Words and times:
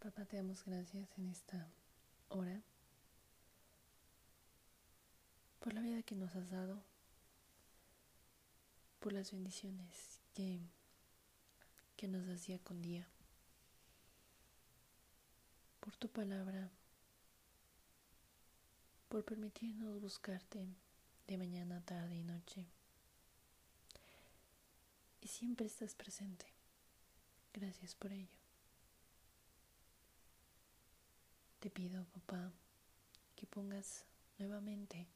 Papá, 0.00 0.24
te 0.24 0.36
damos 0.36 0.64
gracias 0.64 1.08
en 1.18 1.26
esta 1.26 1.66
hora 2.28 2.62
por 5.58 5.72
la 5.74 5.80
vida 5.80 6.04
que 6.04 6.14
nos 6.14 6.36
has 6.36 6.50
dado, 6.50 6.80
por 9.00 9.12
las 9.12 9.32
bendiciones 9.32 10.20
que, 10.34 10.60
que 11.96 12.06
nos 12.06 12.26
das 12.26 12.46
día 12.46 12.60
con 12.60 12.80
día, 12.80 13.08
por 15.80 15.96
tu 15.96 16.08
palabra, 16.08 16.70
por 19.08 19.24
permitirnos 19.24 20.00
buscarte 20.00 20.76
de 21.26 21.38
mañana, 21.38 21.84
tarde 21.84 22.14
y 22.14 22.22
noche. 22.22 22.66
Y 25.20 25.26
siempre 25.26 25.66
estás 25.66 25.96
presente. 25.96 26.46
Gracias 27.52 27.96
por 27.96 28.12
ello. 28.12 28.37
Te 31.60 31.70
pido, 31.70 32.04
papá, 32.04 32.52
que 33.34 33.44
pongas 33.48 34.04
nuevamente 34.38 35.08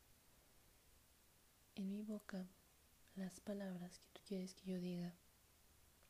en 1.77 1.89
mi 1.89 2.03
boca 2.03 2.49
las 3.15 3.39
palabras 3.39 4.01
que 4.01 4.09
tú 4.13 4.21
quieres 4.27 4.53
que 4.55 4.73
yo 4.73 4.81
diga, 4.81 5.15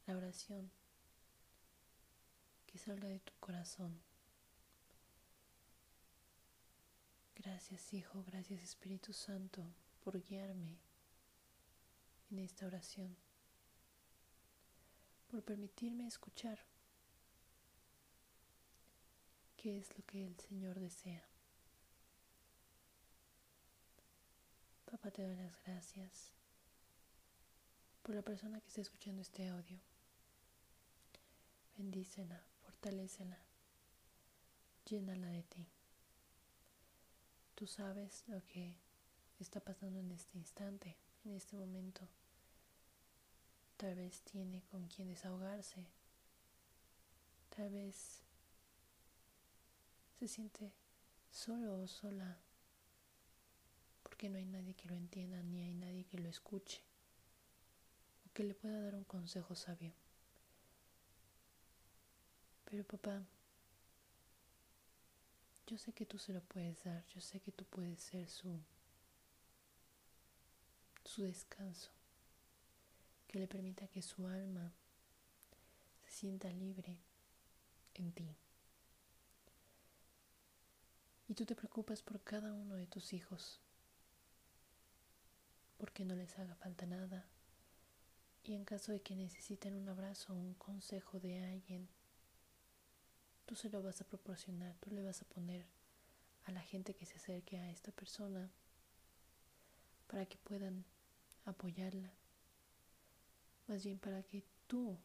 la 0.07 0.17
oración 0.17 0.71
que 2.67 2.79
salga 2.79 3.09
de 3.09 3.21
tu 3.21 3.35
corazón. 3.41 4.01
Gracias 7.35 7.93
Hijo, 7.93 8.25
gracias 8.25 8.63
Espíritu 8.63 9.13
Santo 9.13 9.63
por 10.03 10.19
guiarme 10.23 10.79
en 12.31 12.39
esta 12.39 12.65
oración, 12.67 13.19
por 15.31 15.43
permitirme 15.43 16.07
escuchar 16.07 16.72
qué 19.63 19.79
es 19.79 19.97
lo 19.97 20.05
que 20.07 20.27
el 20.27 20.37
Señor 20.41 20.81
desea. 20.81 21.23
Papá, 24.91 25.13
te 25.13 25.23
doy 25.23 25.37
las 25.37 25.57
gracias 25.63 26.33
por 28.03 28.17
la 28.17 28.23
persona 28.23 28.61
que 28.61 28.67
está 28.67 28.81
escuchando 28.81 29.23
este 29.23 29.49
audio. 29.49 29.79
Bendícela, 31.79 32.43
fortalécela, 32.65 33.39
llénala 34.85 35.29
de 35.29 35.45
ti. 35.45 35.69
Tú 37.55 37.69
sabes 37.69 38.25
lo 38.27 38.43
que 38.43 38.77
está 39.39 39.61
pasando 39.61 40.01
en 40.01 40.11
este 40.11 40.39
instante, 40.39 40.97
en 41.25 41.35
este 41.35 41.57
momento. 41.57 42.09
Tal 43.77 43.95
vez 43.95 44.23
tiene 44.23 44.65
con 44.73 44.89
quien 44.89 45.07
desahogarse. 45.07 45.87
Tal 47.57 47.71
vez 47.71 48.22
se 50.23 50.29
siente 50.29 50.73
solo 51.33 51.81
o 51.81 51.89
sola 51.89 52.39
porque 54.05 54.29
no 54.29 54.39
hay 54.39 54.45
nadie 54.45 54.73
que 54.73 54.87
lo 54.87 54.95
entienda 54.95 55.43
ni 55.43 55.61
hay 55.61 55.75
nadie 55.75 56.05
que 56.05 56.17
lo 56.17 56.29
escuche 56.29 56.81
o 58.25 58.33
que 58.33 58.45
le 58.45 58.55
pueda 58.55 58.81
dar 58.83 58.95
un 58.95 59.03
consejo 59.03 59.57
sabio. 59.57 59.93
Pero 62.67 62.85
papá, 62.85 63.21
yo 65.67 65.77
sé 65.77 65.93
que 65.93 66.07
tú 66.07 66.19
se 66.19 66.33
lo 66.33 66.41
puedes 66.41 66.85
dar, 66.85 67.05
yo 67.09 67.21
sé 67.21 67.41
que 67.41 67.51
tú 67.51 67.65
puedes 67.65 68.01
ser 68.01 68.29
su 68.29 68.61
su 71.05 71.25
descanso, 71.25 71.91
que 73.27 73.41
le 73.41 73.49
permita 73.49 73.89
que 73.89 74.03
su 74.03 74.29
alma 74.29 74.73
se 76.05 76.13
sienta 76.13 76.49
libre 76.49 76.97
en 77.95 78.13
ti. 78.13 78.37
Y 81.33 81.35
tú 81.35 81.47
te 81.47 81.57
preocupas 81.57 82.03
por 82.03 82.21
cada 82.21 82.53
uno 82.53 82.75
de 82.75 82.87
tus 82.87 83.15
hijos, 83.15 83.59
porque 85.79 86.05
no 86.05 86.15
les 86.15 86.39
haga 86.39 86.55
falta 86.57 86.85
nada. 86.85 87.25
Y 88.45 88.53
en 88.53 88.67
caso 88.67 88.93
de 88.93 89.01
que 89.01 89.17
necesiten 89.17 89.75
un 89.75 89.89
abrazo 89.89 90.35
o 90.35 90.37
un 90.37 90.53
consejo 90.53 91.21
de 91.21 91.43
alguien, 91.43 91.89
tú 93.47 93.55
se 93.57 93.71
lo 93.71 93.83
vas 93.83 93.99
a 94.03 94.07
proporcionar, 94.07 94.77
tú 94.77 94.91
le 94.91 95.01
vas 95.01 95.23
a 95.23 95.25
poner 95.25 95.65
a 96.45 96.53
la 96.53 96.61
gente 96.61 96.93
que 96.93 97.07
se 97.07 97.17
acerque 97.17 97.57
a 97.57 97.71
esta 97.71 97.93
persona 97.93 98.51
para 100.09 100.27
que 100.27 100.37
puedan 100.37 100.85
apoyarla, 101.47 102.13
más 103.69 103.83
bien 103.85 103.99
para 103.99 104.23
que 104.23 104.45
tú 104.67 104.99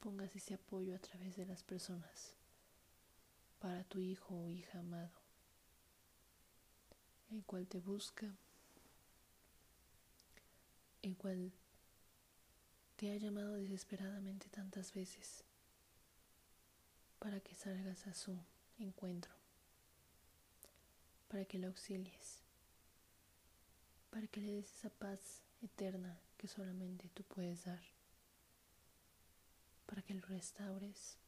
pongas 0.00 0.34
ese 0.34 0.54
apoyo 0.54 0.96
a 0.96 0.98
través 0.98 1.36
de 1.36 1.46
las 1.46 1.62
personas 1.62 2.36
para 3.58 3.84
tu 3.84 4.00
hijo 4.00 4.34
o 4.34 4.50
hija 4.50 4.78
amado, 4.78 5.10
el 7.30 7.44
cual 7.44 7.66
te 7.66 7.80
busca, 7.80 8.26
el 11.02 11.16
cual 11.16 11.52
te 12.96 13.12
ha 13.12 13.16
llamado 13.16 13.54
desesperadamente 13.54 14.48
tantas 14.48 14.92
veces 14.92 15.44
para 17.18 17.40
que 17.40 17.54
salgas 17.54 18.06
a 18.06 18.14
su 18.14 18.38
encuentro, 18.78 19.32
para 21.28 21.44
que 21.44 21.58
lo 21.58 21.68
auxilies, 21.68 22.42
para 24.10 24.26
que 24.28 24.40
le 24.40 24.52
des 24.52 24.72
esa 24.72 24.90
paz 24.90 25.42
eterna 25.62 26.18
que 26.36 26.48
solamente 26.48 27.08
tú 27.10 27.22
puedes 27.24 27.64
dar, 27.64 27.82
para 29.86 30.02
que 30.02 30.14
lo 30.14 30.26
restaures 30.26 31.18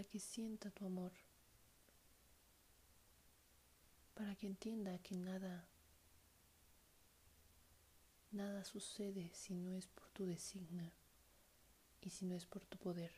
para 0.00 0.08
que 0.08 0.18
sienta 0.18 0.70
tu 0.70 0.86
amor, 0.86 1.12
para 4.14 4.34
que 4.34 4.46
entienda 4.46 4.96
que 5.00 5.14
nada, 5.14 5.68
nada 8.32 8.64
sucede 8.64 9.30
si 9.34 9.52
no 9.52 9.74
es 9.74 9.88
por 9.88 10.08
tu 10.12 10.24
designa 10.24 10.90
y 12.00 12.08
si 12.08 12.24
no 12.24 12.34
es 12.34 12.46
por 12.46 12.64
tu 12.64 12.78
poder. 12.78 13.12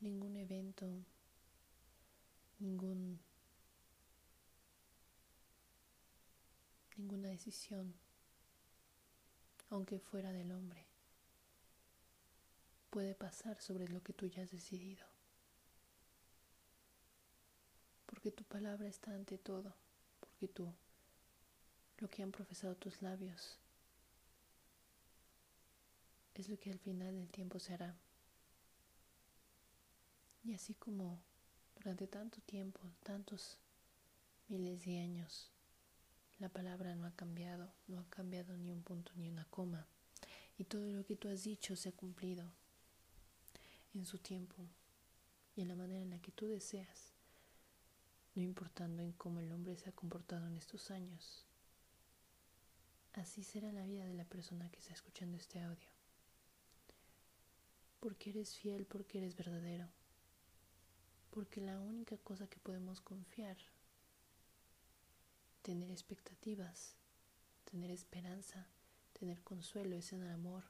Ningún 0.00 0.36
evento, 0.36 0.84
ningún, 2.58 3.20
ninguna 6.96 7.28
decisión, 7.28 7.94
aunque 9.70 10.00
fuera 10.00 10.32
del 10.32 10.50
hombre, 10.50 10.93
puede 12.94 13.16
pasar 13.16 13.60
sobre 13.60 13.88
lo 13.88 14.04
que 14.04 14.12
tú 14.12 14.28
ya 14.28 14.44
has 14.44 14.52
decidido. 14.52 15.04
Porque 18.06 18.30
tu 18.30 18.44
palabra 18.44 18.86
está 18.86 19.12
ante 19.12 19.36
todo, 19.36 19.74
porque 20.20 20.46
tú, 20.46 20.72
lo 21.98 22.08
que 22.08 22.22
han 22.22 22.30
profesado 22.30 22.76
tus 22.76 23.02
labios, 23.02 23.58
es 26.36 26.48
lo 26.48 26.56
que 26.56 26.70
al 26.70 26.78
final 26.78 27.16
del 27.16 27.28
tiempo 27.32 27.58
se 27.58 27.74
hará. 27.74 27.96
Y 30.44 30.54
así 30.54 30.74
como 30.74 31.18
durante 31.74 32.06
tanto 32.06 32.40
tiempo, 32.42 32.80
tantos 33.02 33.58
miles 34.46 34.84
de 34.84 35.00
años, 35.00 35.50
la 36.38 36.48
palabra 36.48 36.94
no 36.94 37.08
ha 37.08 37.16
cambiado, 37.16 37.72
no 37.88 37.98
ha 37.98 38.08
cambiado 38.08 38.56
ni 38.56 38.70
un 38.70 38.84
punto 38.84 39.10
ni 39.16 39.28
una 39.28 39.46
coma, 39.46 39.84
y 40.56 40.62
todo 40.62 40.92
lo 40.92 41.04
que 41.04 41.16
tú 41.16 41.28
has 41.28 41.42
dicho 41.42 41.74
se 41.74 41.88
ha 41.88 41.92
cumplido 41.92 42.52
en 43.94 44.04
su 44.04 44.18
tiempo 44.18 44.68
y 45.56 45.62
en 45.62 45.68
la 45.68 45.76
manera 45.76 46.02
en 46.02 46.10
la 46.10 46.18
que 46.18 46.32
tú 46.32 46.46
deseas, 46.46 47.14
no 48.34 48.42
importando 48.42 49.02
en 49.02 49.12
cómo 49.12 49.40
el 49.40 49.52
hombre 49.52 49.76
se 49.76 49.88
ha 49.88 49.92
comportado 49.92 50.46
en 50.48 50.56
estos 50.56 50.90
años. 50.90 51.46
Así 53.12 53.44
será 53.44 53.70
la 53.70 53.86
vida 53.86 54.04
de 54.04 54.14
la 54.14 54.24
persona 54.24 54.68
que 54.70 54.80
está 54.80 54.92
escuchando 54.92 55.36
este 55.36 55.60
audio. 55.60 55.88
Porque 58.00 58.30
eres 58.30 58.56
fiel, 58.56 58.86
porque 58.86 59.18
eres 59.18 59.36
verdadero. 59.36 59.88
Porque 61.30 61.60
la 61.60 61.78
única 61.78 62.16
cosa 62.18 62.48
que 62.48 62.58
podemos 62.58 63.00
confiar, 63.00 63.56
tener 65.62 65.90
expectativas, 65.92 66.96
tener 67.70 67.90
esperanza, 67.92 68.66
tener 69.12 69.42
consuelo 69.42 69.96
es 69.96 70.12
en 70.12 70.22
el 70.22 70.30
amor 70.30 70.64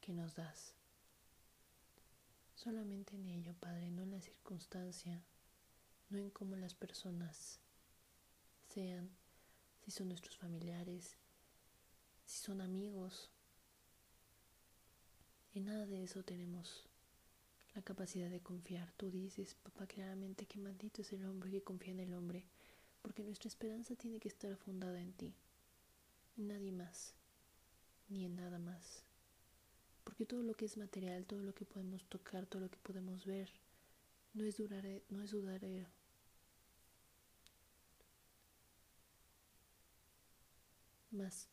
que 0.00 0.12
nos 0.12 0.36
das. 0.36 0.75
Solamente 2.66 3.14
en 3.14 3.28
ello, 3.28 3.54
Padre, 3.60 3.92
no 3.92 4.02
en 4.02 4.10
la 4.10 4.20
circunstancia, 4.20 5.22
no 6.08 6.18
en 6.18 6.30
cómo 6.30 6.56
las 6.56 6.74
personas 6.74 7.60
sean, 8.74 9.08
si 9.84 9.92
son 9.92 10.08
nuestros 10.08 10.36
familiares, 10.36 11.16
si 12.24 12.38
son 12.38 12.60
amigos. 12.60 13.30
En 15.54 15.66
nada 15.66 15.86
de 15.86 16.02
eso 16.02 16.24
tenemos 16.24 16.88
la 17.76 17.82
capacidad 17.82 18.30
de 18.30 18.40
confiar. 18.40 18.92
Tú 18.96 19.12
dices, 19.12 19.54
papá, 19.54 19.86
claramente 19.86 20.46
que 20.46 20.58
maldito 20.58 21.02
es 21.02 21.12
el 21.12 21.24
hombre 21.24 21.52
que 21.52 21.62
confía 21.62 21.92
en 21.92 22.00
el 22.00 22.14
hombre, 22.14 22.46
porque 23.00 23.22
nuestra 23.22 23.46
esperanza 23.46 23.94
tiene 23.94 24.18
que 24.18 24.26
estar 24.26 24.56
fundada 24.56 25.00
en 25.00 25.12
ti, 25.12 25.36
en 26.36 26.48
nadie 26.48 26.72
más, 26.72 27.14
ni 28.08 28.24
en 28.24 28.34
nada 28.34 28.58
más 28.58 29.05
Porque 30.06 30.24
todo 30.24 30.44
lo 30.44 30.54
que 30.54 30.66
es 30.66 30.76
material, 30.76 31.26
todo 31.26 31.42
lo 31.42 31.52
que 31.52 31.64
podemos 31.64 32.04
tocar, 32.04 32.46
todo 32.46 32.62
lo 32.62 32.70
que 32.70 32.78
podemos 32.78 33.26
ver, 33.26 33.50
no 34.34 34.44
es, 34.44 34.56
duradero, 34.56 35.04
no 35.08 35.20
es 35.20 35.32
duradero. 35.32 35.88
Más 41.10 41.48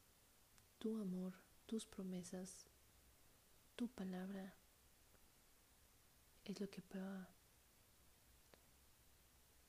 tu 0.78 1.02
amor, 1.02 1.34
tus 1.66 1.88
promesas, 1.88 2.68
tu 3.76 3.88
palabra 3.88 4.54
es 6.46 6.62
lo 6.62 6.70
que 6.70 6.84
va, 6.96 7.28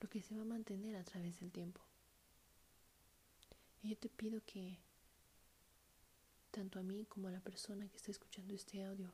lo 0.02 0.08
que 0.10 0.20
se 0.20 0.36
va 0.36 0.42
a 0.42 0.44
mantener 0.44 0.96
a 0.96 1.04
través 1.04 1.40
del 1.40 1.50
tiempo. 1.50 1.80
Y 3.82 3.88
yo 3.88 3.96
te 3.96 4.10
pido 4.10 4.42
que 4.44 4.78
tanto 6.54 6.78
a 6.78 6.84
mí 6.84 7.04
como 7.06 7.26
a 7.26 7.32
la 7.32 7.40
persona 7.40 7.88
que 7.88 7.96
está 7.96 8.12
escuchando 8.12 8.54
este 8.54 8.84
audio 8.84 9.10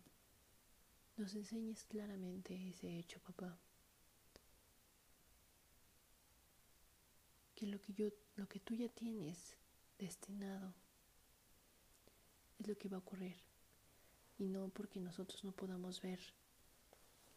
nos 1.16 1.34
enseñes 1.34 1.84
claramente 1.84 2.68
ese 2.68 2.98
hecho, 2.98 3.18
papá. 3.20 3.58
Que 7.54 7.66
lo 7.66 7.80
que 7.80 7.94
yo 7.94 8.08
lo 8.36 8.46
que 8.46 8.60
tú 8.60 8.74
ya 8.74 8.90
tienes 8.90 9.56
destinado 9.98 10.74
es 12.58 12.68
lo 12.68 12.76
que 12.76 12.90
va 12.90 12.98
a 12.98 13.00
ocurrir 13.00 13.36
y 14.36 14.44
no 14.48 14.68
porque 14.68 15.00
nosotros 15.00 15.42
no 15.42 15.52
podamos 15.52 16.02
ver 16.02 16.20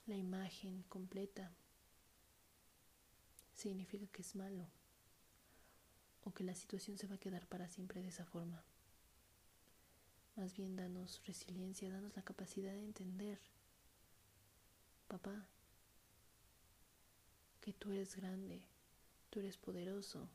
la 0.06 0.18
imagen 0.18 0.84
completa 0.90 1.56
significa 3.54 4.08
que 4.08 4.22
es 4.22 4.36
malo 4.36 4.68
o 6.26 6.34
que 6.34 6.44
la 6.44 6.56
situación 6.56 6.98
se 6.98 7.08
va 7.08 7.16
a 7.16 7.20
quedar 7.20 7.48
para 7.48 7.70
siempre 7.70 8.02
de 8.02 8.10
esa 8.10 8.26
forma. 8.26 8.64
Más 10.36 10.56
bien 10.56 10.76
danos 10.76 11.22
resiliencia, 11.26 11.92
danos 11.92 12.16
la 12.16 12.24
capacidad 12.24 12.74
de 12.74 12.84
entender, 12.84 13.40
papá, 15.08 15.48
que 17.62 17.72
tú 17.72 17.92
eres 17.92 18.16
grande, 18.16 18.66
tú 19.30 19.40
eres 19.40 19.58
poderoso 19.58 20.28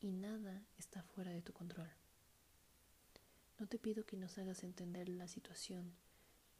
y 0.00 0.12
nada 0.12 0.64
está 0.78 1.02
fuera 1.02 1.32
de 1.32 1.42
tu 1.42 1.52
control. 1.52 1.90
No 3.58 3.66
te 3.66 3.78
pido 3.78 4.06
que 4.06 4.16
nos 4.16 4.38
hagas 4.38 4.62
entender 4.62 5.08
la 5.08 5.26
situación 5.26 5.92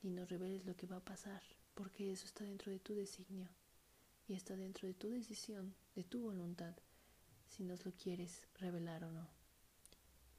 ni 0.02 0.10
nos 0.10 0.28
reveles 0.28 0.64
lo 0.66 0.76
que 0.76 0.86
va 0.86 0.96
a 0.96 1.04
pasar, 1.04 1.42
porque 1.74 2.10
eso 2.12 2.26
está 2.26 2.42
dentro 2.44 2.72
de 2.72 2.80
tu 2.80 2.94
designio 2.94 3.48
y 4.26 4.34
está 4.34 4.56
dentro 4.56 4.88
de 4.88 4.94
tu 4.94 5.08
decisión, 5.08 5.74
de 5.94 6.02
tu 6.02 6.20
voluntad, 6.20 6.74
si 7.46 7.62
nos 7.62 7.84
lo 7.86 7.92
quieres 7.92 8.46
revelar 8.58 9.04
o 9.04 9.12
no. 9.12 9.37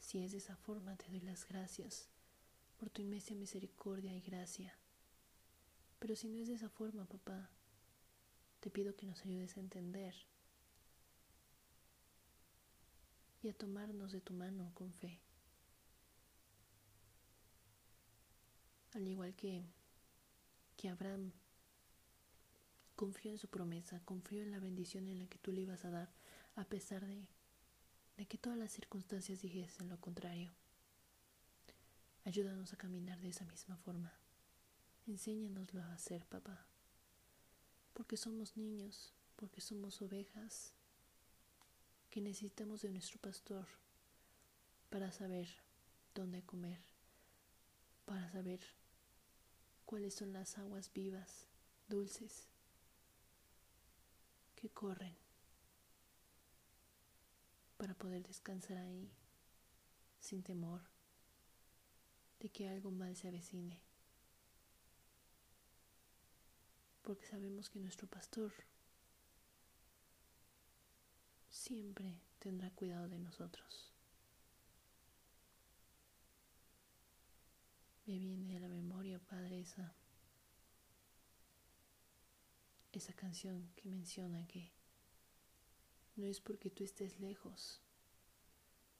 Si 0.09 0.23
es 0.23 0.31
de 0.31 0.39
esa 0.39 0.55
forma, 0.55 0.95
te 0.95 1.07
doy 1.07 1.19
las 1.19 1.47
gracias 1.47 2.09
por 2.79 2.89
tu 2.89 3.03
inmensa 3.03 3.35
misericordia 3.35 4.11
y 4.11 4.21
gracia. 4.21 4.75
Pero 5.99 6.15
si 6.15 6.27
no 6.27 6.39
es 6.39 6.47
de 6.47 6.55
esa 6.55 6.67
forma, 6.67 7.05
papá, 7.05 7.51
te 8.59 8.71
pido 8.71 8.95
que 8.95 9.05
nos 9.05 9.23
ayudes 9.23 9.55
a 9.55 9.59
entender 9.59 10.15
y 13.43 13.49
a 13.49 13.53
tomarnos 13.53 14.11
de 14.11 14.19
tu 14.19 14.33
mano 14.33 14.71
con 14.73 14.91
fe. 14.95 15.19
Al 18.95 19.07
igual 19.07 19.35
que, 19.35 19.63
que 20.75 20.89
Abraham 20.89 21.33
confió 22.95 23.29
en 23.29 23.37
su 23.37 23.47
promesa, 23.47 24.01
confió 24.05 24.41
en 24.41 24.49
la 24.49 24.59
bendición 24.59 25.07
en 25.07 25.19
la 25.19 25.27
que 25.27 25.37
tú 25.37 25.51
le 25.51 25.61
ibas 25.61 25.85
a 25.85 25.91
dar, 25.91 26.09
a 26.55 26.63
pesar 26.63 27.05
de, 27.05 27.27
de 28.19 28.25
que 28.25 28.37
todas 28.37 28.59
las 28.59 28.73
circunstancias 28.73 29.41
dijesen 29.41 29.87
lo 29.87 29.97
contrario. 29.97 30.51
Ayúdanos 32.25 32.73
a 32.73 32.77
caminar 32.77 33.17
de 33.21 33.29
esa 33.29 33.45
misma 33.45 33.77
forma. 33.77 34.11
Enséñanoslo 35.07 35.81
a 35.81 35.93
hacer, 35.93 36.25
papá. 36.25 36.65
Porque 37.93 38.17
somos 38.17 38.57
niños, 38.57 39.13
porque 39.37 39.61
somos 39.61 40.01
ovejas, 40.01 40.73
que 42.09 42.19
necesitamos 42.19 42.81
de 42.81 42.89
nuestro 42.91 43.19
pastor 43.21 43.65
para 44.89 45.13
saber 45.13 45.47
dónde 46.13 46.43
comer, 46.43 46.81
para 48.05 48.29
saber 48.33 48.59
cuáles 49.85 50.13
son 50.13 50.33
las 50.33 50.57
aguas 50.57 50.91
vivas, 50.91 51.47
dulces, 51.87 52.49
que 54.57 54.67
corren, 54.67 55.15
para 57.79 57.93
poder 57.93 58.21
descansar 58.27 58.75
ahí 58.75 59.09
sin 60.19 60.43
temor 60.43 60.81
de 62.41 62.49
que 62.49 62.67
algo 62.67 62.91
mal 62.91 63.15
se 63.15 63.29
avecine. 63.29 63.79
Porque 67.01 67.25
sabemos 67.25 67.69
que 67.69 67.79
nuestro 67.79 68.05
pastor 68.05 68.51
siempre 71.49 72.19
tendrá 72.39 72.69
cuidado 72.71 73.07
de 73.07 73.17
nosotros. 73.17 73.93
Me 78.05 78.19
viene 78.19 78.57
a 78.57 78.59
la 78.59 78.67
memoria, 78.67 79.19
Padre, 79.19 79.61
esa, 79.61 79.95
esa 82.91 83.13
canción 83.13 83.71
que 83.77 83.87
menciona 83.87 84.45
que 84.47 84.78
no 86.19 86.27
es 86.27 86.41
porque 86.41 86.69
tú 86.69 86.83
estés 86.83 87.19
lejos, 87.19 87.81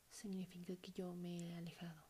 significa 0.09 0.75
que 0.77 0.91
yo 0.91 1.13
me 1.13 1.49
he 1.49 1.57
alejado. 1.57 2.03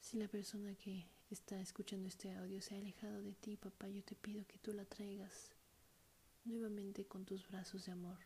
Si 0.00 0.16
la 0.18 0.28
persona 0.28 0.74
que 0.74 1.06
está 1.30 1.60
escuchando 1.60 2.08
este 2.08 2.34
audio 2.34 2.60
se 2.60 2.74
ha 2.74 2.78
alejado 2.78 3.22
de 3.22 3.34
ti, 3.34 3.56
papá, 3.56 3.88
yo 3.88 4.02
te 4.02 4.14
pido 4.16 4.46
que 4.46 4.58
tú 4.58 4.72
la 4.72 4.84
traigas 4.84 5.52
nuevamente 6.44 7.06
con 7.06 7.24
tus 7.24 7.46
brazos 7.48 7.86
de 7.86 7.92
amor. 7.92 8.18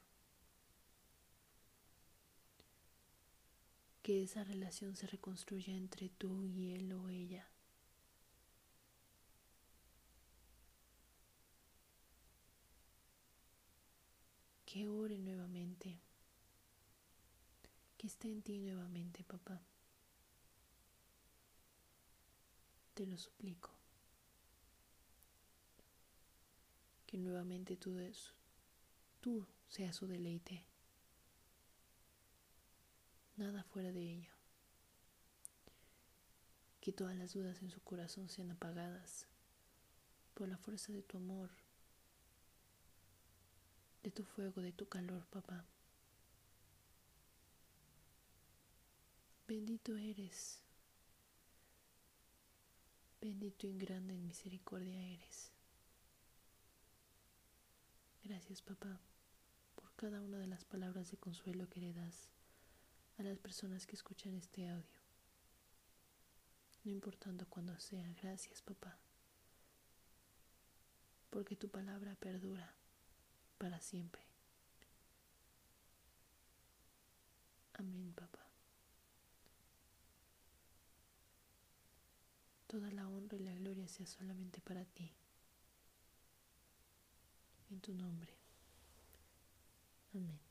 Que 4.03 4.23
esa 4.23 4.45
relación 4.45 4.97
se 4.97 5.07
reconstruya 5.07 5.75
entre 5.75 6.09
tú 6.09 6.45
y 6.45 6.73
él 6.73 6.93
o 6.93 7.09
ella. 7.09 7.47
Que 14.71 14.87
ore 14.87 15.19
nuevamente. 15.19 15.99
Que 17.97 18.07
esté 18.07 18.31
en 18.31 18.43
ti 18.43 18.59
nuevamente, 18.59 19.25
papá. 19.25 19.61
Te 22.95 23.07
lo 23.07 23.17
suplico. 23.17 23.81
que 27.11 27.19
nuevamente 27.19 27.77
tú, 27.77 27.99
tú 29.21 29.45
seas 29.67 29.97
su 29.97 30.07
deleite. 30.07 30.65
Nada 33.37 33.65
fuera 33.65 33.91
de 33.91 34.01
ello. 34.01 34.31
Que 36.81 36.93
todas 36.93 37.17
las 37.17 37.33
dudas 37.33 37.63
en 37.63 37.71
su 37.71 37.81
corazón 37.81 38.29
sean 38.29 38.53
apagadas 38.53 39.27
por 40.35 40.49
la 40.49 40.57
fuerza 40.57 40.93
de 40.93 41.03
tu 41.03 41.17
amor, 41.17 41.51
de 44.03 44.11
tu 44.11 44.25
fuego, 44.25 44.61
de 44.63 44.73
tu 44.73 44.89
calor, 44.89 45.27
papá. 45.27 45.65
Bendito 49.47 49.97
eres, 49.97 50.63
bendito 53.21 53.67
y 53.67 53.77
grande 53.77 54.15
en 54.15 54.27
misericordia 54.27 55.03
eres. 55.03 55.53
Gracias, 58.23 58.63
papá, 58.63 59.01
por 59.75 59.93
cada 59.97 60.23
una 60.23 60.39
de 60.39 60.47
las 60.47 60.65
palabras 60.65 61.11
de 61.11 61.17
consuelo 61.17 61.69
que 61.69 61.81
le 61.81 61.93
das 61.93 62.29
a 63.19 63.23
las 63.23 63.39
personas 63.39 63.87
que 63.87 63.97
escuchan 63.97 64.35
este 64.35 64.69
audio. 64.69 65.01
No 66.85 66.93
importando 66.93 67.47
cuándo 67.47 67.79
sea, 67.79 68.11
gracias, 68.23 68.63
papá, 68.63 68.99
porque 71.29 71.57
tu 71.57 71.69
palabra 71.69 72.15
perdura 72.15 72.80
para 73.71 73.81
siempre. 73.83 74.21
Amén, 77.75 78.13
papá. 78.15 78.45
Toda 82.67 82.91
la 82.91 83.07
honra 83.07 83.37
y 83.37 83.41
la 83.41 83.55
gloria 83.55 83.87
sea 83.87 84.07
solamente 84.07 84.61
para 84.61 84.85
ti 84.87 85.13
en 87.71 87.81
tu 87.81 87.95
nombre. 87.95 88.35
Amén. 90.15 90.50